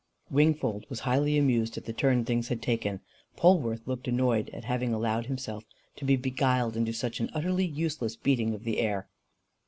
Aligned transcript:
Wingfold 0.31 0.87
was 0.89 1.01
highly 1.01 1.37
amused 1.37 1.77
at 1.77 1.85
the 1.85 1.93
turn 1.93 2.25
things 2.25 2.47
had 2.47 2.59
taken. 2.59 3.01
Polwarth 3.35 3.85
looked 3.85 4.07
annoyed 4.07 4.49
at 4.49 4.63
having 4.63 4.95
allowed 4.95 5.27
himself 5.27 5.63
to 5.95 6.05
be 6.05 6.15
beguiled 6.15 6.75
into 6.75 6.91
such 6.91 7.19
an 7.19 7.29
utterly 7.35 7.67
useless 7.67 8.15
beating 8.15 8.55
of 8.55 8.63
the 8.63 8.79
air. 8.79 9.07